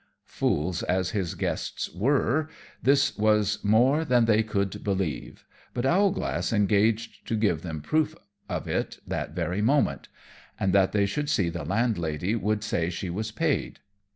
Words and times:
Fools 0.25 0.81
as 0.81 1.11
his 1.11 1.35
guests 1.35 1.87
were, 1.93 2.49
this 2.81 3.15
was 3.19 3.63
more 3.63 4.03
than 4.03 4.25
they 4.25 4.41
could 4.41 4.83
believe; 4.83 5.45
but 5.75 5.85
Owlglass 5.85 6.51
engaged 6.51 7.27
to 7.27 7.35
give 7.35 7.61
them 7.61 7.81
proof 7.83 8.15
of 8.49 8.67
it 8.67 8.97
that 9.05 9.35
very 9.35 9.61
moment, 9.61 10.07
and 10.59 10.73
that 10.73 10.91
they 10.91 11.05
should 11.05 11.29
see 11.29 11.49
the 11.49 11.63
landlady 11.65 12.35
would 12.35 12.63
say 12.63 12.89
she 12.89 13.11
was 13.11 13.29
paid. 13.29 13.77